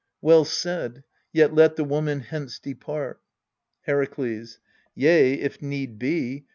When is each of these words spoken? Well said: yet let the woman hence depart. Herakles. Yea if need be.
Well 0.19 0.45
said: 0.45 1.03
yet 1.31 1.53
let 1.53 1.75
the 1.75 1.83
woman 1.83 2.21
hence 2.21 2.57
depart. 2.57 3.21
Herakles. 3.87 4.57
Yea 4.95 5.33
if 5.33 5.61
need 5.61 5.99
be. 5.99 6.47